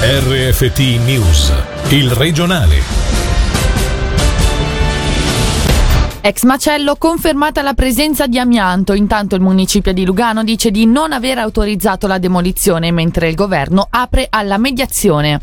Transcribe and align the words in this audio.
RFT 0.00 0.78
News, 1.04 1.52
il 1.88 2.08
regionale. 2.12 2.76
Ex 6.20 6.44
macello 6.44 6.94
confermata 6.94 7.62
la 7.62 7.74
presenza 7.74 8.28
di 8.28 8.38
amianto, 8.38 8.92
intanto 8.92 9.34
il 9.34 9.40
municipio 9.40 9.92
di 9.92 10.04
Lugano 10.04 10.44
dice 10.44 10.70
di 10.70 10.86
non 10.86 11.10
aver 11.10 11.38
autorizzato 11.38 12.06
la 12.06 12.18
demolizione 12.18 12.92
mentre 12.92 13.28
il 13.28 13.34
governo 13.34 13.88
apre 13.90 14.28
alla 14.30 14.56
mediazione. 14.56 15.40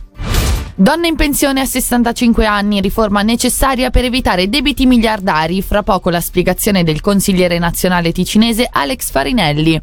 Donna 0.74 1.08
in 1.08 1.18
pensione 1.18 1.60
a 1.60 1.66
65 1.66 2.46
anni, 2.46 2.80
riforma 2.80 3.24
necessaria 3.24 3.90
per 3.90 4.06
evitare 4.06 4.48
debiti 4.48 4.86
miliardari, 4.86 5.62
fra 5.62 5.84
poco 5.84 6.10
la 6.10 6.22
spiegazione 6.22 6.86
del 6.86 7.02
consigliere 7.02 7.60
nazionale 7.60 8.14
ticinese 8.14 8.70
Alex 8.72 9.12
Farinelli. 9.12 9.82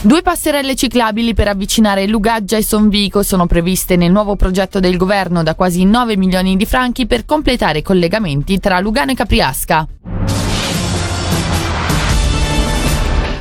Due 0.00 0.22
passerelle 0.22 0.76
ciclabili 0.76 1.34
per 1.34 1.48
avvicinare 1.48 2.06
Lugaggia 2.06 2.56
e 2.56 2.62
Sonvico 2.62 3.24
sono 3.24 3.46
previste 3.46 3.96
nel 3.96 4.12
nuovo 4.12 4.36
progetto 4.36 4.78
del 4.78 4.96
governo 4.96 5.42
da 5.42 5.56
quasi 5.56 5.84
9 5.84 6.16
milioni 6.16 6.56
di 6.56 6.66
franchi 6.66 7.04
per 7.06 7.24
completare 7.24 7.78
i 7.78 7.82
collegamenti 7.82 8.60
tra 8.60 8.78
Lugano 8.78 9.10
e 9.10 9.14
Capriasca. 9.14 9.88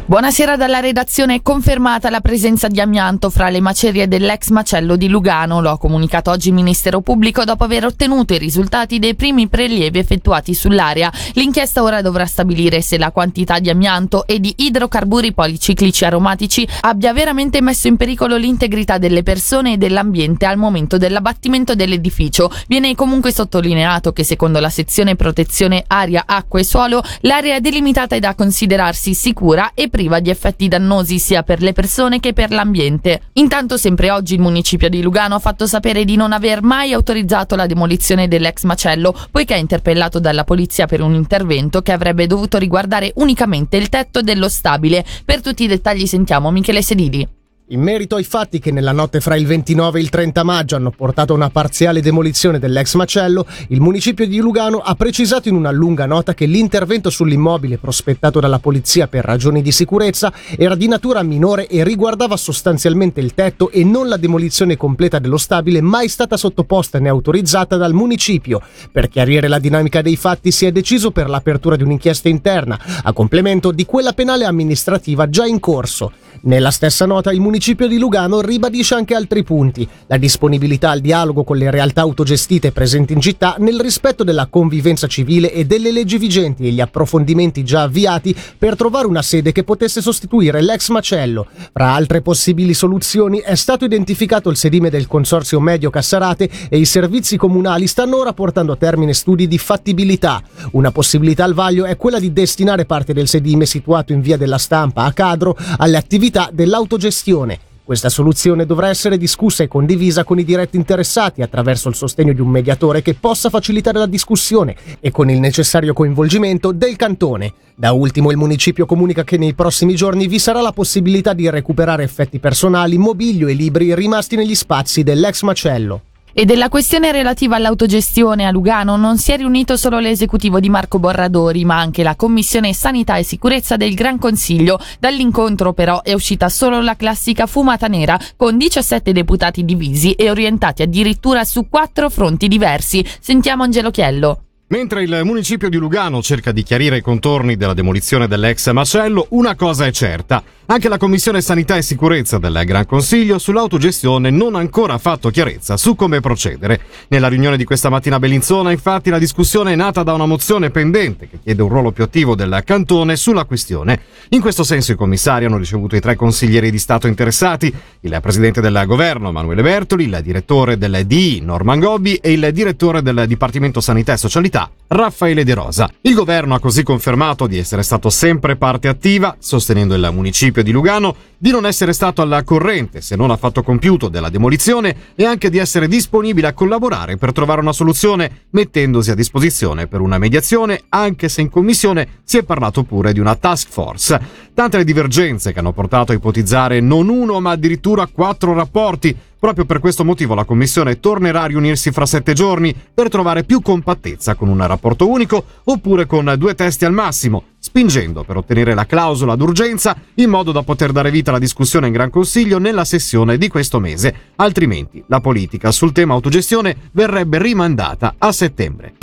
Buonasera 0.10 0.56
dalla 0.56 0.80
redazione. 0.80 1.36
È 1.36 1.42
confermata 1.42 2.10
la 2.10 2.22
presenza 2.22 2.70
di 2.70 2.80
amianto 2.80 3.30
fra 3.30 3.50
le 3.50 3.60
macerie 3.60 4.08
dell'ex 4.08 4.52
macello 4.52 4.96
di 4.96 5.10
Lugano. 5.10 5.60
Lo 5.60 5.70
ha 5.70 5.78
comunicato 5.78 6.32
oggi 6.32 6.48
il 6.48 6.54
Ministero 6.54 7.02
Pubblico 7.02 7.44
dopo 7.44 7.66
aver 7.66 7.84
ottenuto 7.84 8.34
i 8.34 8.38
risultati 8.38 9.00
dei 9.00 9.16
primi 9.16 9.50
prelievi 9.50 10.00
effettuati 10.00 10.54
sull'area. 10.54 11.12
L'inchiesta 11.34 11.84
ora 11.84 12.02
dovrà 12.02 12.26
stabilire 12.26 12.82
se 12.82 12.98
la 12.98 13.12
quantità 13.12 13.60
di 13.60 13.70
amianto 13.70 14.26
e 14.26 14.40
di 14.40 14.54
idrocarburi 14.56 15.34
policiclici 15.34 16.06
aromatici 16.06 16.66
abbia 16.84 17.12
veramente 17.12 17.60
messo 17.60 17.90
in 17.90 17.98
pericolo 17.98 18.38
l'integrità 18.38 18.98
delle 18.98 19.24
persone 19.24 19.74
e 19.74 19.78
dell'ambiente 19.78 20.46
al 20.46 20.56
momento 20.56 20.98
dell'abbattimento 20.98 21.76
dell'edificio. 21.76 22.50
Viene 22.70 22.96
comunque 22.96 23.34
sottolineato 23.34 24.14
che 24.14 24.24
secondo 24.24 24.62
la 24.62 24.70
sezione 24.70 25.18
protezione 25.18 25.84
aria, 25.86 26.24
acqua 26.26 26.62
e 26.62 26.64
suolo, 26.64 27.04
l'area 27.24 27.60
delimitata 27.60 28.16
è 28.16 28.20
da 28.20 28.36
considerarsi 28.36 29.14
sicura 29.14 29.72
e 29.74 29.90
priva 29.98 30.20
di 30.20 30.30
effetti 30.30 30.68
dannosi 30.68 31.18
sia 31.18 31.42
per 31.42 31.64
le 31.64 31.74
persone 31.74 32.20
che 32.20 32.32
per 32.32 32.52
l'ambiente. 32.52 33.22
Intanto 33.34 33.78
sempre 33.78 34.12
oggi 34.12 34.36
il 34.36 34.40
municipio 34.40 34.90
di 34.90 35.02
Lugano 35.02 35.34
ha 35.34 35.40
fatto 35.40 35.66
sapere 35.66 36.06
di 36.06 36.16
non 36.16 36.34
aver 36.34 36.62
mai 36.62 36.94
autorizzato 36.94 37.56
la 37.56 37.66
demolizione 37.66 38.28
dell'ex 38.28 38.62
macello, 38.66 39.16
poiché 39.32 39.56
è 39.56 39.58
interpellato 39.58 40.20
dalla 40.20 40.44
polizia 40.44 40.86
per 40.86 41.02
un 41.02 41.16
intervento 41.16 41.82
che 41.82 41.94
avrebbe 41.94 42.28
dovuto 42.28 42.60
riguardare 42.60 43.12
unicamente 43.16 43.76
il 43.78 43.90
tetto 43.90 44.22
dello 44.22 44.50
stabile. 44.50 45.04
Per 45.26 45.42
tutti 45.42 45.64
i 45.64 45.68
dettagli 45.68 46.06
sentiamo 46.06 46.52
Michele 46.52 46.84
Sedili. 46.84 47.37
In 47.70 47.82
merito 47.82 48.16
ai 48.16 48.24
fatti 48.24 48.60
che 48.60 48.72
nella 48.72 48.94
notte 48.94 49.20
fra 49.20 49.36
il 49.36 49.46
29 49.46 50.00
e 50.00 50.02
il 50.02 50.08
30 50.08 50.42
maggio 50.44 50.78
hanno 50.78 50.90
portato 50.90 51.34
a 51.34 51.36
una 51.36 51.50
parziale 51.50 52.00
demolizione 52.00 52.60
dell'ex 52.60 52.94
macello, 52.94 53.46
il 53.68 53.82
municipio 53.82 54.26
di 54.26 54.38
Lugano 54.38 54.78
ha 54.78 54.96
precisato 54.96 55.50
in 55.50 55.56
una 55.56 55.70
lunga 55.70 56.06
nota 56.06 56.34
che 56.34 56.46
l'intervento 56.46 57.10
sull'immobile 57.10 57.78
prospettato 57.78 58.40
dalla 58.40 58.60
polizia 58.60 59.10
per 59.10 59.26
ragioni 59.26 59.62
di 59.62 59.74
sicurezza 59.74 60.32
era 60.58 60.76
di 60.76 60.88
natura 60.88 61.24
minore 61.24 61.68
e 61.68 61.84
riguardava 61.84 62.38
sostanzialmente 62.38 63.20
il 63.20 63.34
tetto 63.34 63.70
e 63.70 63.84
non 63.84 64.08
la 64.08 64.16
demolizione 64.16 64.78
completa 64.78 65.20
dello 65.20 65.36
stabile 65.36 65.82
mai 65.82 66.08
stata 66.08 66.38
sottoposta 66.38 67.00
né 67.00 67.10
autorizzata 67.10 67.76
dal 67.76 67.92
municipio. 67.92 68.62
Per 68.90 69.10
chiarire 69.10 69.50
la 69.50 69.60
dinamica 69.60 70.02
dei 70.02 70.16
fatti 70.16 70.54
si 70.54 70.66
è 70.66 70.72
deciso 70.72 71.12
per 71.12 71.28
l'apertura 71.28 71.76
di 71.76 71.84
un'inchiesta 71.84 72.30
interna, 72.30 72.80
a 73.04 73.12
complemento 73.12 73.74
di 73.74 73.84
quella 73.86 74.14
penale 74.14 74.46
amministrativa 74.46 75.30
già 75.30 75.46
in 75.46 75.60
corso. 75.60 76.14
Nella 76.40 76.70
stessa 76.70 77.08
nota 77.08 77.32
il 77.32 77.40
municipio 77.40 77.56
di 77.58 77.98
Lugano 77.98 78.42
ribadisce 78.42 78.94
anche 78.94 79.16
altri 79.16 79.44
punti, 79.44 79.88
la 80.08 80.18
disponibilità 80.18 80.92
al 80.92 81.00
dialogo 81.00 81.44
con 81.44 81.58
le 81.58 81.72
realtà 81.72 82.02
autogestite 82.02 82.72
presenti 82.72 83.14
in 83.14 83.22
città 83.22 83.56
nel 83.60 83.80
rispetto 83.80 84.24
della 84.24 84.48
convivenza 84.48 85.08
civile 85.08 85.52
e 85.52 85.66
delle 85.66 85.92
leggi 85.92 86.18
vigenti 86.18 86.68
e 86.68 86.72
gli 86.72 86.80
approfondimenti 86.82 87.64
già 87.64 87.84
avviati 87.84 88.36
per 88.58 88.76
trovare 88.76 89.08
una 89.08 89.22
sede 89.22 89.52
che 89.52 89.64
potesse 89.64 90.02
sostituire 90.02 90.62
l'ex 90.62 90.90
macello. 90.90 91.48
Fra 91.74 91.94
altre 91.94 92.22
possibili 92.22 92.74
soluzioni 92.74 93.40
è 93.40 93.56
stato 93.56 93.86
identificato 93.86 94.50
il 94.50 94.58
sedime 94.58 94.90
del 94.90 95.08
consorzio 95.08 95.60
Medio 95.60 95.90
Cassarate 95.90 96.50
e 96.70 96.78
i 96.78 96.86
servizi 96.86 97.38
comunali 97.38 97.88
stanno 97.88 98.18
ora 98.18 98.34
portando 98.34 98.74
a 98.74 98.78
termine 98.78 99.14
studi 99.14 99.48
di 99.48 99.58
fattibilità. 99.58 100.42
Una 100.72 100.92
possibilità 100.92 101.44
al 101.44 101.54
vaglio 101.54 101.86
è 101.86 101.98
quella 101.98 102.20
di 102.20 102.32
destinare 102.34 102.86
parte 102.86 103.14
del 103.14 103.28
sedime 103.28 103.66
situato 103.66 104.14
in 104.14 104.22
via 104.22 104.38
della 104.38 104.58
stampa 104.58 105.04
a 105.04 105.14
Cadro 105.14 105.58
alle 105.78 105.98
attività 105.98 106.50
dell'autogestione. 106.52 107.47
Questa 107.88 108.10
soluzione 108.10 108.66
dovrà 108.66 108.90
essere 108.90 109.18
discussa 109.18 109.64
e 109.64 109.70
condivisa 109.70 110.26
con 110.26 110.38
i 110.38 110.44
diretti 110.44 110.76
interessati 110.76 111.42
attraverso 111.42 111.88
il 111.88 111.96
sostegno 111.96 112.34
di 112.34 112.42
un 112.42 112.50
mediatore 112.50 113.02
che 113.02 113.14
possa 113.14 113.50
facilitare 113.50 113.98
la 113.98 114.06
discussione 114.06 114.76
e 115.00 115.10
con 115.10 115.30
il 115.30 115.40
necessario 115.40 115.94
coinvolgimento 115.94 116.74
del 116.74 116.98
cantone. 116.98 117.54
Da 117.76 117.94
ultimo 117.94 118.30
il 118.30 118.36
municipio 118.36 118.86
comunica 118.86 119.24
che 119.24 119.38
nei 119.38 119.54
prossimi 119.54 119.96
giorni 119.96 120.28
vi 120.28 120.38
sarà 120.38 120.60
la 120.60 120.74
possibilità 120.74 121.32
di 121.32 121.50
recuperare 121.50 122.04
effetti 122.04 122.40
personali, 122.40 122.98
mobilio 122.98 123.48
e 123.48 123.54
libri 123.54 123.96
rimasti 123.96 124.36
negli 124.36 124.54
spazi 124.54 125.04
dell'ex 125.04 125.44
macello. 125.44 126.02
E 126.34 126.46
della 126.46 126.70
questione 126.70 127.12
relativa 127.12 127.56
all'autogestione 127.56 128.46
a 128.46 128.52
Lugano 128.52 128.96
non 128.96 129.18
si 129.18 129.32
è 129.32 129.38
riunito 129.38 129.76
solo 129.76 130.00
l'esecutivo 130.00 130.60
di 130.60 130.70
Marco 130.70 131.00
Borradori, 131.00 131.66
ma 131.66 131.80
anche 131.80 132.04
la 132.04 132.16
Commissione 132.16 132.74
Sanità 132.74 133.18
e 133.18 133.24
Sicurezza 133.24 133.76
del 133.76 133.96
Gran 133.96 134.20
Consiglio. 134.20 134.80
Dall'incontro 135.00 135.74
però 135.74 136.04
è 136.04 136.14
uscita 136.14 136.48
solo 136.50 136.82
la 136.82 136.96
classica 136.96 137.48
fumata 137.48 137.88
nera, 137.88 138.20
con 138.36 138.58
17 138.58 139.12
deputati 139.12 139.66
divisi 139.66 140.12
e 140.12 140.30
orientati 140.30 140.84
addirittura 140.84 141.44
su 141.44 141.68
quattro 141.70 142.10
fronti 142.10 142.48
diversi. 142.48 143.04
Sentiamo 143.20 143.64
Angelo 143.64 143.90
Chiello. 143.90 144.42
Mentre 144.70 145.04
il 145.04 145.22
municipio 145.24 145.70
di 145.70 145.78
Lugano 145.78 146.22
cerca 146.22 146.52
di 146.52 146.62
chiarire 146.62 146.98
i 146.98 147.02
contorni 147.02 147.56
della 147.56 147.74
demolizione 147.74 148.28
dell'ex 148.28 148.70
macello, 148.72 149.28
una 149.30 149.56
cosa 149.56 149.86
è 149.86 149.92
certa. 149.92 150.44
Anche 150.70 150.90
la 150.90 150.98
Commissione 150.98 151.40
Sanità 151.40 151.78
e 151.78 151.82
Sicurezza 151.82 152.40
del 152.40 152.62
Gran 152.66 152.86
Consiglio 152.86 153.40
sull'autogestione 153.40 154.30
non 154.32 154.54
ha 154.56 154.60
ancora 154.60 154.98
fatto 154.98 155.30
chiarezza 155.30 155.78
su 155.78 155.96
come 155.96 156.20
procedere. 156.20 156.82
Nella 157.08 157.30
riunione 157.30 157.56
di 157.56 157.64
questa 157.64 157.88
mattina 157.88 158.18
a 158.18 158.20
Bellinzona, 158.20 158.72
infatti, 158.72 159.10
la 159.10 159.18
discussione 159.18 159.72
è 159.72 159.76
nata 159.78 160.04
da 160.04 160.12
una 160.12 160.26
mozione 160.26 160.70
pendente 160.70 161.30
che 161.30 161.40
chiede 161.42 161.62
un 161.62 161.70
ruolo 161.70 161.94
più 161.94 162.04
attivo 162.04 162.36
del 162.36 162.64
cantone 162.66 163.16
sulla 163.16 163.46
questione. 163.46 164.02
In 164.32 164.42
questo 164.42 164.66
senso 164.66 164.92
i 164.92 164.96
commissari 164.96 165.46
hanno 165.46 165.58
ricevuto 165.58 165.96
i 165.96 166.02
tre 166.02 166.18
consiglieri 166.18 166.70
di 166.70 166.80
Stato 166.80 167.08
interessati, 167.08 167.74
il 168.02 168.20
presidente 168.22 168.60
del 168.60 168.84
governo 168.86 169.30
Emanuele 169.30 169.62
Bertoli, 169.62 170.04
il 170.04 170.20
direttore 170.22 170.78
del 170.78 171.06
DI 171.06 171.40
Norman 171.46 171.80
Gobbi 171.80 172.16
e 172.16 172.34
il 172.34 172.50
direttore 172.52 173.02
del 173.02 173.24
Dipartimento 173.26 173.80
Sanità 173.80 174.12
e 174.12 174.18
Socialità 174.18 174.70
Raffaele 174.88 175.46
De 175.46 175.54
Rosa. 175.54 175.90
Il 176.02 176.14
governo 176.14 176.56
ha 176.56 176.60
così 176.60 176.84
confermato 176.84 177.48
di 177.48 177.58
essere 177.58 177.84
stato 177.84 178.10
sempre 178.10 178.58
parte 178.58 178.90
attiva, 178.90 179.34
sostenendo 179.40 179.96
il 179.96 180.10
municipio 180.12 180.56
di 180.64 180.72
Lugano, 180.72 181.16
di 181.38 181.52
non 181.52 181.66
essere 181.66 181.94
stato 181.94 182.22
alla 182.22 182.44
corrente 182.44 183.02
se 183.02 183.16
non 183.16 183.32
ha 183.32 183.38
fatto 183.38 183.64
compiuto 183.64 184.08
della 184.08 184.30
demolizione 184.30 184.96
e 185.16 185.26
anche 185.26 185.50
di 185.50 185.58
essere 185.58 185.88
disponibile 185.88 186.48
a 186.48 186.54
collaborare 186.54 187.18
per 187.18 187.32
trovare 187.32 187.62
una 187.62 187.74
soluzione, 187.74 188.46
mettendosi 188.52 189.12
a 189.12 189.16
disposizione 189.16 189.88
per 189.88 190.02
una 190.02 190.18
mediazione, 190.18 190.84
anche 190.90 191.30
se 191.30 191.42
in 191.42 191.50
commissione 191.50 192.08
si 192.24 192.38
è 192.38 192.44
parlato 192.44 192.84
pure 192.84 193.14
di 193.14 193.20
una 193.20 193.36
task 193.36 193.70
force. 193.70 194.20
Tante 194.54 194.78
le 194.78 194.84
divergenze 194.84 195.54
che 195.54 195.60
hanno 195.60 195.74
portato 195.74 196.12
a 196.12 196.16
ipotizzare 196.16 196.80
non 196.80 197.10
uno 197.10 197.40
ma 197.40 197.52
addirittura 197.52 198.08
quattro 198.08 198.54
rapporti 198.54 199.16
Proprio 199.40 199.66
per 199.66 199.80
questo 199.80 200.04
motivo 200.04 200.34
la 200.34 200.46
Commissione 200.46 201.00
tornerà 201.00 201.44
a 201.44 201.46
riunirsi 201.46 201.92
fra 201.92 202.08
sette 202.08 202.34
giorni 202.34 202.76
per 202.92 203.08
trovare 203.08 203.44
più 203.44 203.62
compattezza 203.62 204.34
con 204.34 204.48
un 204.48 204.66
rapporto 204.66 205.08
unico 205.08 205.44
oppure 205.66 206.08
con 206.08 206.34
due 206.40 206.56
testi 206.56 206.86
al 206.86 206.94
massimo, 206.94 207.44
spingendo 207.78 208.24
per 208.24 208.38
ottenere 208.38 208.74
la 208.74 208.88
clausola 208.88 209.36
d'urgenza 209.36 209.96
in 210.16 210.32
modo 210.32 210.52
da 210.52 210.64
poter 210.64 210.92
dare 210.92 211.12
vita 211.12 211.30
alla 211.30 211.38
discussione 211.38 211.86
in 211.86 211.94
Gran 211.94 212.10
Consiglio 212.10 212.58
nella 212.58 212.84
sessione 212.84 213.38
di 213.38 213.48
questo 213.50 213.80
mese. 213.80 214.32
Altrimenti 214.38 215.04
la 215.06 215.22
politica 215.22 215.72
sul 215.72 215.92
tema 215.92 216.16
autogestione 216.16 216.76
verrebbe 216.94 217.38
rimandata 217.38 218.16
a 218.18 218.32
settembre. 218.32 218.97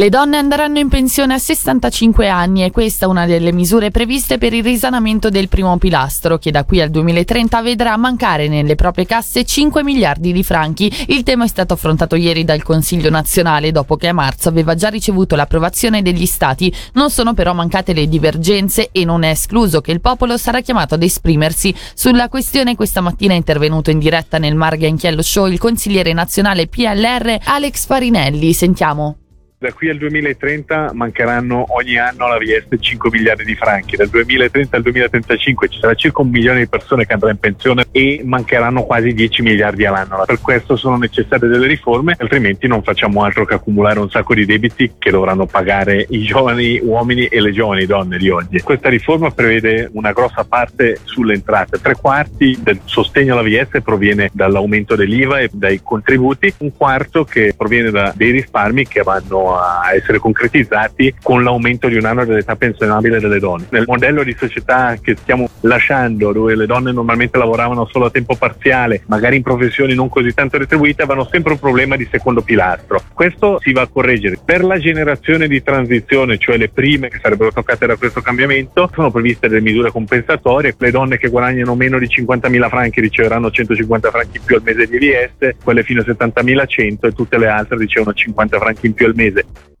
Le 0.00 0.10
donne 0.10 0.36
andranno 0.36 0.78
in 0.78 0.86
pensione 0.86 1.34
a 1.34 1.38
65 1.38 2.28
anni 2.28 2.62
e 2.62 2.70
questa 2.70 3.06
è 3.06 3.08
una 3.08 3.26
delle 3.26 3.52
misure 3.52 3.90
previste 3.90 4.38
per 4.38 4.52
il 4.52 4.62
risanamento 4.62 5.28
del 5.28 5.48
primo 5.48 5.76
pilastro 5.76 6.38
che 6.38 6.52
da 6.52 6.62
qui 6.62 6.80
al 6.80 6.90
2030 6.90 7.60
vedrà 7.62 7.96
mancare 7.96 8.46
nelle 8.46 8.76
proprie 8.76 9.06
casse 9.06 9.44
5 9.44 9.82
miliardi 9.82 10.32
di 10.32 10.44
franchi. 10.44 10.88
Il 11.08 11.24
tema 11.24 11.46
è 11.46 11.48
stato 11.48 11.74
affrontato 11.74 12.14
ieri 12.14 12.44
dal 12.44 12.62
Consiglio 12.62 13.10
nazionale 13.10 13.72
dopo 13.72 13.96
che 13.96 14.06
a 14.06 14.12
marzo 14.12 14.48
aveva 14.48 14.76
già 14.76 14.88
ricevuto 14.88 15.34
l'approvazione 15.34 16.00
degli 16.00 16.26
stati. 16.26 16.72
Non 16.92 17.10
sono 17.10 17.34
però 17.34 17.52
mancate 17.52 17.92
le 17.92 18.06
divergenze 18.06 18.90
e 18.92 19.04
non 19.04 19.24
è 19.24 19.30
escluso 19.30 19.80
che 19.80 19.90
il 19.90 20.00
popolo 20.00 20.36
sarà 20.36 20.60
chiamato 20.60 20.94
ad 20.94 21.02
esprimersi 21.02 21.74
sulla 21.94 22.28
questione. 22.28 22.76
Questa 22.76 23.00
mattina 23.00 23.32
è 23.32 23.36
intervenuto 23.36 23.90
in 23.90 23.98
diretta 23.98 24.38
nel 24.38 24.54
Marga 24.54 24.86
Inchiello 24.86 25.22
Show 25.22 25.48
il 25.48 25.58
consigliere 25.58 26.12
nazionale 26.12 26.68
PLR 26.68 27.36
Alex 27.46 27.84
Farinelli. 27.84 28.52
Sentiamo. 28.52 29.16
Da 29.60 29.72
qui 29.72 29.88
al 29.88 29.96
2030 29.96 30.92
mancheranno 30.94 31.64
ogni 31.70 31.98
anno 31.98 32.26
alla 32.26 32.38
Vieste 32.38 32.78
5 32.78 33.10
miliardi 33.10 33.42
di 33.42 33.56
franchi, 33.56 33.96
dal 33.96 34.06
2030 34.06 34.76
al 34.76 34.82
2035 34.82 35.68
ci 35.68 35.80
sarà 35.80 35.94
circa 35.94 36.22
un 36.22 36.28
milione 36.28 36.60
di 36.60 36.68
persone 36.68 37.04
che 37.04 37.14
andrà 37.14 37.30
in 37.30 37.38
pensione 37.38 37.88
e 37.90 38.20
mancheranno 38.24 38.84
quasi 38.84 39.12
10 39.12 39.42
miliardi 39.42 39.84
all'anno. 39.84 40.22
Per 40.24 40.40
questo 40.40 40.76
sono 40.76 40.96
necessarie 40.96 41.48
delle 41.48 41.66
riforme, 41.66 42.14
altrimenti 42.16 42.68
non 42.68 42.84
facciamo 42.84 43.24
altro 43.24 43.44
che 43.44 43.54
accumulare 43.54 43.98
un 43.98 44.08
sacco 44.08 44.32
di 44.32 44.46
debiti 44.46 44.92
che 44.96 45.10
dovranno 45.10 45.46
pagare 45.46 46.06
i 46.08 46.22
giovani 46.22 46.78
uomini 46.80 47.26
e 47.26 47.40
le 47.40 47.50
giovani 47.50 47.84
donne 47.84 48.16
di 48.16 48.30
oggi. 48.30 48.60
Questa 48.60 48.88
riforma 48.88 49.32
prevede 49.32 49.90
una 49.94 50.12
grossa 50.12 50.44
parte 50.44 51.00
sulle 51.02 51.34
entrate, 51.34 51.80
tre 51.80 51.96
quarti 51.96 52.56
del 52.62 52.78
sostegno 52.84 53.36
alla 53.36 53.42
VS 53.42 53.82
proviene 53.82 54.30
dall'aumento 54.32 54.94
dell'IVA 54.94 55.40
e 55.40 55.50
dai 55.52 55.80
contributi, 55.82 56.54
un 56.58 56.70
quarto 56.76 57.24
che 57.24 57.54
proviene 57.56 57.90
da 57.90 58.12
dei 58.14 58.30
risparmi 58.30 58.86
che 58.86 59.02
vanno 59.02 59.46
a 59.56 59.94
essere 59.94 60.18
concretizzati 60.18 61.14
con 61.22 61.42
l'aumento 61.42 61.88
di 61.88 61.96
un 61.96 62.04
anno 62.04 62.24
dell'età 62.24 62.56
pensionabile 62.56 63.20
delle 63.20 63.38
donne. 63.38 63.66
Nel 63.70 63.84
modello 63.86 64.22
di 64.22 64.34
società 64.38 64.96
che 65.00 65.16
stiamo 65.16 65.48
lasciando, 65.60 66.32
dove 66.32 66.54
le 66.54 66.66
donne 66.66 66.92
normalmente 66.92 67.38
lavoravano 67.38 67.86
solo 67.86 68.06
a 68.06 68.10
tempo 68.10 68.34
parziale, 68.34 69.02
magari 69.06 69.36
in 69.36 69.42
professioni 69.42 69.94
non 69.94 70.08
così 70.08 70.32
tanto 70.34 70.58
retribuite, 70.58 71.02
avevano 71.02 71.28
sempre 71.30 71.52
un 71.52 71.58
problema 71.58 71.96
di 71.96 72.08
secondo 72.10 72.42
pilastro. 72.42 73.02
Questo 73.12 73.58
si 73.62 73.72
va 73.72 73.82
a 73.82 73.88
correggere. 73.88 74.38
Per 74.44 74.64
la 74.64 74.78
generazione 74.78 75.48
di 75.48 75.62
transizione, 75.62 76.38
cioè 76.38 76.56
le 76.56 76.68
prime 76.68 77.08
che 77.08 77.18
sarebbero 77.20 77.52
toccate 77.52 77.86
da 77.86 77.96
questo 77.96 78.20
cambiamento, 78.20 78.90
sono 78.94 79.10
previste 79.10 79.48
delle 79.48 79.60
misure 79.60 79.90
compensatorie. 79.90 80.74
Le 80.78 80.90
donne 80.90 81.18
che 81.18 81.28
guadagnano 81.28 81.74
meno 81.74 81.98
di 81.98 82.06
50.000 82.06 82.68
franchi 82.68 83.00
riceveranno 83.00 83.50
150 83.50 84.10
franchi 84.10 84.36
in 84.38 84.44
più 84.44 84.56
al 84.56 84.62
mese 84.62 84.86
di 84.86 85.10
EVS, 85.10 85.56
quelle 85.62 85.82
fino 85.82 86.00
a 86.00 86.04
70.000 86.04 86.66
100 86.66 87.06
e 87.06 87.12
tutte 87.12 87.38
le 87.38 87.48
altre 87.48 87.76
ricevono 87.76 88.12
50 88.12 88.58
franchi 88.58 88.86
in 88.86 88.94
più 88.94 89.06
al 89.06 89.14
mese. 89.14 89.37
it. 89.38 89.77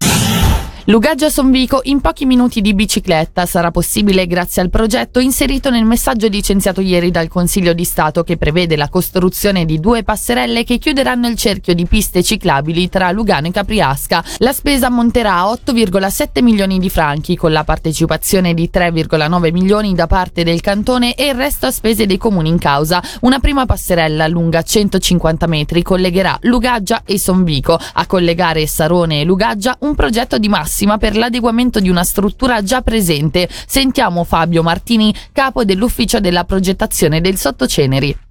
Lugaggia 0.90 1.28
Sonvico 1.28 1.80
in 1.82 2.00
pochi 2.00 2.24
minuti 2.24 2.62
di 2.62 2.72
bicicletta 2.72 3.44
sarà 3.44 3.70
possibile 3.70 4.26
grazie 4.26 4.62
al 4.62 4.70
progetto 4.70 5.20
inserito 5.20 5.68
nel 5.68 5.84
messaggio 5.84 6.28
licenziato 6.28 6.80
ieri 6.80 7.10
dal 7.10 7.28
Consiglio 7.28 7.74
di 7.74 7.84
Stato 7.84 8.22
che 8.22 8.38
prevede 8.38 8.74
la 8.74 8.88
costruzione 8.88 9.66
di 9.66 9.80
due 9.80 10.02
passerelle 10.02 10.64
che 10.64 10.78
chiuderanno 10.78 11.28
il 11.28 11.36
cerchio 11.36 11.74
di 11.74 11.84
piste 11.84 12.22
ciclabili 12.22 12.88
tra 12.88 13.10
Lugano 13.10 13.48
e 13.48 13.50
Capriasca. 13.50 14.24
La 14.38 14.54
spesa 14.54 14.86
ammonterà 14.86 15.34
a 15.34 15.52
8,7 15.62 16.42
milioni 16.42 16.78
di 16.78 16.88
franchi 16.88 17.36
con 17.36 17.52
la 17.52 17.64
partecipazione 17.64 18.54
di 18.54 18.70
3,9 18.72 19.52
milioni 19.52 19.94
da 19.94 20.06
parte 20.06 20.42
del 20.42 20.62
cantone 20.62 21.12
e 21.16 21.26
il 21.26 21.34
resto 21.34 21.66
a 21.66 21.70
spese 21.70 22.06
dei 22.06 22.16
comuni 22.16 22.48
in 22.48 22.58
causa. 22.58 23.02
Una 23.20 23.40
prima 23.40 23.66
passerella 23.66 24.26
lunga 24.26 24.62
150 24.62 25.46
metri 25.48 25.82
collegherà 25.82 26.38
Lugaggia 26.44 27.02
e 27.04 27.18
Sonvico. 27.18 27.78
A 27.92 28.06
collegare 28.06 28.66
Sarone 28.66 29.20
e 29.20 29.24
Lugaggia 29.24 29.76
un 29.80 29.94
progetto 29.94 30.38
di 30.38 30.48
massa 30.48 30.76
massima 30.78 30.98
per 30.98 31.16
l'adeguamento 31.16 31.80
di 31.80 31.88
una 31.88 32.04
struttura 32.04 32.62
già 32.62 32.82
presente. 32.82 33.48
Sentiamo 33.66 34.22
Fabio 34.22 34.62
Martini, 34.62 35.12
capo 35.32 35.64
dell'ufficio 35.64 36.20
della 36.20 36.44
progettazione 36.44 37.20
del 37.20 37.36
Sottoceneri. 37.36 38.27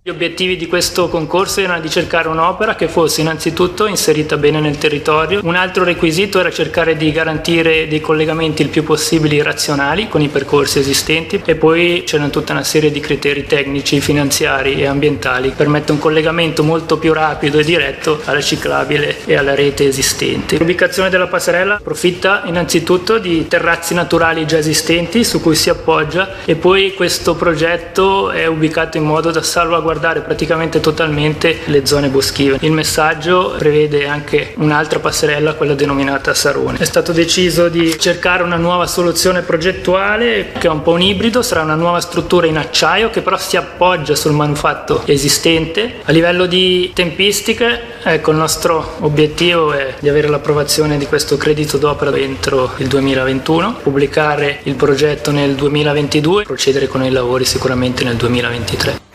Gli 0.00 0.10
obiettivi 0.10 0.56
di 0.56 0.68
questo 0.68 1.08
concorso 1.08 1.60
erano 1.60 1.80
di 1.80 1.90
cercare 1.90 2.28
un'opera 2.28 2.76
che 2.76 2.86
fosse 2.86 3.20
innanzitutto 3.20 3.86
inserita 3.86 4.36
bene 4.36 4.60
nel 4.60 4.78
territorio, 4.78 5.40
un 5.42 5.56
altro 5.56 5.82
requisito 5.82 6.38
era 6.38 6.52
cercare 6.52 6.96
di 6.96 7.10
garantire 7.10 7.88
dei 7.88 8.00
collegamenti 8.00 8.62
il 8.62 8.68
più 8.68 8.84
possibile 8.84 9.42
razionali 9.42 10.08
con 10.08 10.22
i 10.22 10.28
percorsi 10.28 10.78
esistenti 10.78 11.42
e 11.44 11.56
poi 11.56 12.04
c'erano 12.06 12.30
tutta 12.30 12.52
una 12.52 12.62
serie 12.62 12.92
di 12.92 13.00
criteri 13.00 13.44
tecnici, 13.44 14.00
finanziari 14.00 14.80
e 14.80 14.86
ambientali 14.86 15.50
che 15.50 15.56
permette 15.56 15.90
un 15.90 15.98
collegamento 15.98 16.62
molto 16.62 16.96
più 16.96 17.12
rapido 17.12 17.58
e 17.58 17.64
diretto 17.64 18.20
alla 18.24 18.40
ciclabile 18.40 19.26
e 19.26 19.36
alla 19.36 19.56
rete 19.56 19.88
esistente. 19.88 20.58
L'ubicazione 20.58 21.10
della 21.10 21.26
passerella 21.26 21.74
approfitta 21.74 22.44
innanzitutto 22.46 23.18
di 23.18 23.48
terrazzi 23.48 23.94
naturali 23.94 24.46
già 24.46 24.58
esistenti 24.58 25.24
su 25.24 25.42
cui 25.42 25.56
si 25.56 25.68
appoggia 25.68 26.36
e 26.44 26.54
poi 26.54 26.94
questo 26.94 27.34
progetto 27.34 28.30
è 28.30 28.46
ubicato 28.46 28.96
in 28.96 29.04
modo 29.04 29.32
da 29.32 29.42
salvaguardare 29.42 29.96
riguardare 29.98 30.20
praticamente 30.20 30.80
totalmente 30.80 31.58
le 31.66 31.84
zone 31.84 32.08
boschive. 32.08 32.58
Il 32.60 32.72
messaggio 32.72 33.54
prevede 33.58 34.06
anche 34.06 34.54
un'altra 34.56 35.00
passerella, 35.00 35.54
quella 35.54 35.74
denominata 35.74 36.32
Sarone. 36.34 36.78
È 36.78 36.84
stato 36.84 37.12
deciso 37.12 37.68
di 37.68 37.98
cercare 37.98 38.44
una 38.44 38.56
nuova 38.56 38.86
soluzione 38.86 39.42
progettuale 39.42 40.52
che 40.56 40.68
è 40.68 40.70
un 40.70 40.82
po' 40.82 40.92
un 40.92 41.02
ibrido, 41.02 41.42
sarà 41.42 41.62
una 41.62 41.74
nuova 41.74 42.00
struttura 42.00 42.46
in 42.46 42.56
acciaio 42.56 43.10
che 43.10 43.22
però 43.22 43.36
si 43.36 43.56
appoggia 43.56 44.14
sul 44.14 44.32
manufatto 44.32 45.02
esistente. 45.04 45.96
A 46.04 46.12
livello 46.12 46.46
di 46.46 46.92
tempistiche, 46.94 47.80
ecco, 48.02 48.30
il 48.30 48.36
nostro 48.36 48.96
obiettivo 49.00 49.72
è 49.72 49.94
di 49.98 50.08
avere 50.08 50.28
l'approvazione 50.28 50.96
di 50.96 51.06
questo 51.06 51.36
credito 51.36 51.76
d'opera 51.76 52.16
entro 52.16 52.72
il 52.76 52.86
2021, 52.86 53.80
pubblicare 53.82 54.60
il 54.64 54.74
progetto 54.74 55.32
nel 55.32 55.54
2022, 55.54 56.44
procedere 56.44 56.86
con 56.86 57.02
i 57.02 57.10
lavori 57.10 57.44
sicuramente 57.44 58.04
nel 58.04 58.16
2023. 58.16 59.07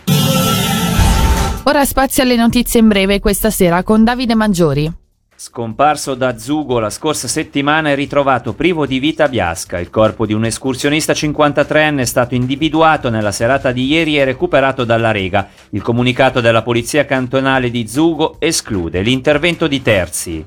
Ora 1.66 1.86
spazio 1.86 2.24
alle 2.24 2.36
notizie 2.36 2.82
in 2.82 2.90
breve 2.90 3.22
questa 3.22 3.50
sera 3.50 3.84
con 3.84 4.04
Davide 4.04 4.36
Maggiori. 4.36 4.92
Scomparso 5.34 6.14
da 6.14 6.38
Zugo 6.38 6.78
la 6.78 6.90
scorsa 6.90 7.30
settimana 7.30 7.90
e 7.90 7.96
ritrovato 7.96 8.52
privo 8.52 8.86
di 8.86 9.00
vita 9.00 9.24
a 9.24 9.30
Biasca. 9.30 9.80
Il 9.80 9.90
corpo 9.90 10.26
di 10.26 10.34
un 10.34 10.44
escursionista 10.44 11.14
53enne 11.14 12.00
è 12.00 12.06
stato 12.06 12.36
individuato 12.36 13.10
nella 13.10 13.32
serata 13.32 13.72
di 13.72 13.86
ieri 13.86 14.18
e 14.18 14.26
recuperato 14.26 14.84
dalla 14.84 15.12
Rega. 15.12 15.48
Il 15.70 15.82
comunicato 15.82 16.42
della 16.42 16.64
Polizia 16.64 17.06
Cantonale 17.06 17.72
di 17.72 17.88
Zugo 17.88 18.36
esclude 18.40 19.02
l'intervento 19.02 19.66
di 19.66 19.82
terzi. 19.82 20.46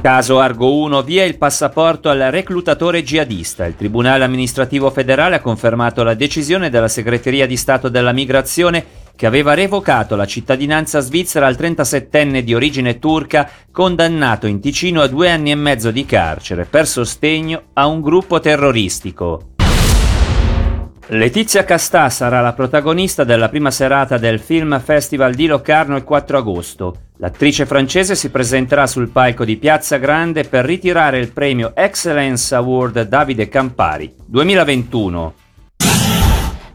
Caso 0.00 0.38
Argo 0.38 0.72
1, 0.76 1.02
via 1.02 1.24
il 1.24 1.36
passaporto 1.36 2.08
al 2.08 2.28
reclutatore 2.30 3.02
jihadista. 3.02 3.66
Il 3.66 3.74
Tribunale 3.74 4.22
amministrativo 4.22 4.90
federale 4.90 5.34
ha 5.34 5.40
confermato 5.40 6.04
la 6.04 6.14
decisione 6.14 6.70
della 6.70 6.86
Segreteria 6.86 7.48
di 7.48 7.56
Stato 7.56 7.88
della 7.88 8.12
Migrazione 8.12 9.04
che 9.16 9.26
aveva 9.26 9.54
revocato 9.54 10.14
la 10.14 10.26
cittadinanza 10.26 11.00
svizzera 11.00 11.46
al 11.46 11.56
37enne 11.58 12.40
di 12.40 12.54
origine 12.54 12.98
turca 12.98 13.50
condannato 13.72 14.46
in 14.46 14.60
Ticino 14.60 15.00
a 15.00 15.08
due 15.08 15.30
anni 15.30 15.50
e 15.50 15.56
mezzo 15.56 15.90
di 15.90 16.04
carcere 16.04 16.66
per 16.66 16.86
sostegno 16.86 17.62
a 17.72 17.86
un 17.86 18.00
gruppo 18.00 18.38
terroristico. 18.38 19.54
Letizia 21.10 21.64
Castà 21.64 22.10
sarà 22.10 22.40
la 22.40 22.52
protagonista 22.52 23.22
della 23.22 23.48
prima 23.48 23.70
serata 23.70 24.18
del 24.18 24.40
Film 24.40 24.80
Festival 24.80 25.34
di 25.34 25.46
Locarno 25.46 25.94
il 25.94 26.02
4 26.02 26.38
agosto. 26.38 26.96
L'attrice 27.18 27.64
francese 27.64 28.16
si 28.16 28.28
presenterà 28.28 28.88
sul 28.88 29.10
palco 29.10 29.44
di 29.44 29.56
Piazza 29.56 29.98
Grande 29.98 30.42
per 30.42 30.64
ritirare 30.64 31.20
il 31.20 31.30
premio 31.30 31.76
Excellence 31.76 32.52
Award 32.56 33.02
Davide 33.02 33.48
Campari 33.48 34.12
2021. 34.26 35.45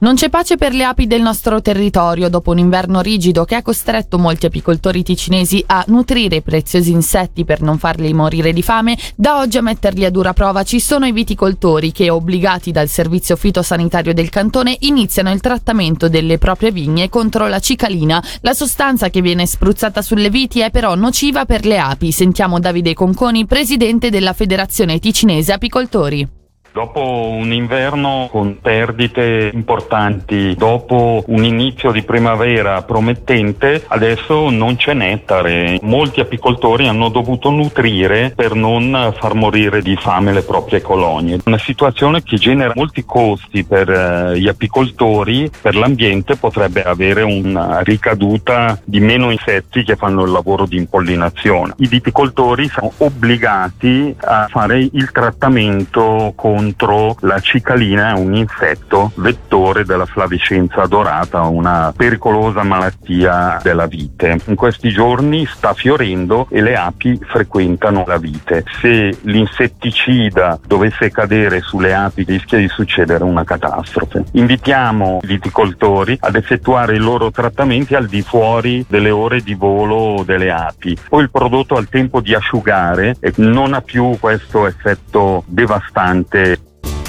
Non 0.04 0.16
c'è 0.16 0.30
pace 0.30 0.58
per 0.58 0.74
le 0.74 0.84
api 0.84 1.06
del 1.06 1.22
nostro 1.22 1.62
territorio 1.62 2.28
dopo 2.28 2.50
un 2.50 2.58
inverno 2.58 3.02
rigido 3.02 3.46
che 3.46 3.54
ha 3.54 3.62
costretto 3.62 4.18
molti 4.18 4.48
apicoltori 4.48 5.04
ticinesi 5.04 5.64
a 5.68 5.84
nutrire 5.90 6.38
i 6.38 6.42
preziosi 6.42 6.90
insetti 6.90 7.46
per 7.46 7.62
non 7.62 7.78
farli 7.78 8.12
morire 8.12 8.52
di 8.52 8.64
fame. 8.64 8.98
Da 9.16 9.38
oggi 9.38 9.60
a 9.60 9.62
metterli 9.62 10.04
a 10.04 10.10
dura 10.10 10.34
prova 10.34 10.64
ci 10.64 10.80
sono 10.80 11.06
i 11.06 11.12
viticoltori 11.12 11.92
che, 11.92 12.10
obbligati 12.10 12.72
dal 12.72 12.88
servizio 12.88 13.36
fitosanitario 13.36 14.16
del 14.16 14.30
cantone, 14.30 14.76
iniziano 14.80 15.32
il 15.32 15.40
trattamento 15.40 16.10
delle 16.10 16.40
proprie 16.40 16.72
vigne 16.72 17.08
contro 17.08 17.48
la 17.48 17.60
cicalina. 17.60 18.24
La 18.42 18.56
sostanza 18.56 19.12
che 19.12 19.22
viene 19.22 19.46
spruzzata 19.46 20.02
sulle 20.02 20.32
viti 20.32 20.62
è 20.62 20.72
però 20.72 20.96
nociva 20.96 21.46
per 21.46 21.64
le 21.64 21.78
api. 21.78 22.12
Sentiamo 22.12 22.60
Davide 22.60 22.96
Conconi, 22.96 23.46
presidente 23.46 24.10
della 24.10 24.34
Federazione 24.34 24.98
Ticinese 24.98 25.54
Apicoltori. 25.54 26.40
Dopo 26.74 27.02
un 27.02 27.52
inverno 27.52 28.30
con 28.32 28.60
perdite 28.62 29.52
importanti, 29.54 30.56
dopo 30.56 31.22
un 31.28 31.44
inizio 31.44 31.92
di 31.92 32.02
primavera 32.02 32.82
promettente, 32.84 33.84
adesso 33.88 34.50
non 34.50 34.78
c'è 34.78 34.94
nettare. 34.94 35.80
Molti 35.82 36.22
apicoltori 36.22 36.88
hanno 36.88 37.10
dovuto 37.10 37.50
nutrire 37.50 38.32
per 38.34 38.54
non 38.54 39.14
far 39.18 39.34
morire 39.34 39.82
di 39.82 39.98
fame 39.98 40.32
le 40.32 40.44
proprie 40.44 40.82
colonie. 40.82 41.40
Una 41.44 41.58
situazione 41.58 42.24
che 42.24 42.38
genera 42.38 42.72
molti 42.74 43.04
costi 43.04 43.66
per 43.66 43.90
eh, 43.90 44.40
gli 44.40 44.48
apicoltori, 44.48 45.52
per 45.62 45.76
l'ambiente 45.76 46.38
potrebbe 46.38 46.84
avere 46.84 47.24
una 47.24 47.82
ricaduta 47.82 48.80
di 48.86 49.02
meno 49.02 49.30
insetti 49.30 49.84
che 49.84 49.98
fanno 49.98 50.24
il 50.24 50.32
lavoro 50.32 50.66
di 50.66 50.78
impollinazione. 50.78 51.74
I 51.80 51.88
viticoltori 51.88 52.70
sono 52.70 52.94
obbligati 52.96 54.16
a 54.22 54.48
fare 54.50 54.80
il 54.80 55.12
trattamento 55.12 56.32
con 56.34 56.61
contro 56.62 57.16
la 57.22 57.40
cicalina, 57.40 58.14
un 58.16 58.36
insetto 58.36 59.12
vettore 59.16 59.84
della 59.84 60.06
flavescenza 60.06 60.86
dorata, 60.86 61.42
una 61.42 61.92
pericolosa 61.96 62.62
malattia 62.62 63.60
della 63.64 63.88
vite. 63.88 64.38
In 64.46 64.54
questi 64.54 64.90
giorni 64.90 65.48
sta 65.48 65.74
fiorendo 65.74 66.46
e 66.52 66.62
le 66.62 66.76
api 66.76 67.20
frequentano 67.20 68.04
la 68.06 68.18
vite. 68.18 68.64
Se 68.80 69.18
l'insetticida 69.22 70.60
dovesse 70.68 71.10
cadere 71.10 71.62
sulle 71.62 71.96
api 71.96 72.24
rischia 72.24 72.60
di 72.60 72.68
succedere 72.68 73.24
una 73.24 73.44
catastrofe. 73.44 74.26
Invitiamo 74.34 75.20
i 75.24 75.28
viticoltori 75.28 76.16
ad 76.20 76.36
effettuare 76.36 76.96
i 76.96 77.00
loro 77.00 77.32
trattamenti 77.32 77.96
al 77.96 78.06
di 78.06 78.22
fuori 78.22 78.86
delle 78.88 79.10
ore 79.10 79.42
di 79.42 79.56
volo 79.56 80.22
delle 80.24 80.52
api. 80.52 80.96
Poi 81.10 81.24
il 81.24 81.32
prodotto 81.32 81.76
ha 81.76 81.80
il 81.80 81.90
tempo 81.90 82.22
di 82.22 82.36
asciugare 82.36 83.16
non 83.38 83.74
ha 83.74 83.82
più 83.82 84.18
questo 84.20 84.68
effetto 84.68 85.44
devastante 85.48 86.51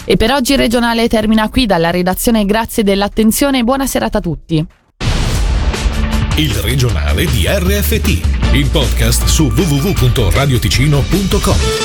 e 0.05 0.17
per 0.17 0.33
oggi 0.33 0.53
il 0.53 0.59
regionale 0.59 1.09
termina 1.09 1.49
qui 1.49 1.67
dalla 1.67 1.91
redazione. 1.91 2.45
Grazie 2.45 2.83
dell'attenzione 2.83 3.61
e 3.61 3.65
buona 3.65 3.87
serata 3.87 4.19
a 4.19 4.21
tutti. 4.21 4.67
Il 6.37 6.55
regionale 6.55 7.27
di 7.27 7.45
RFT, 7.47 8.55
il 8.55 8.69
podcast 8.71 9.27
su 9.27 9.53
www.radioticino.com. 9.55 11.82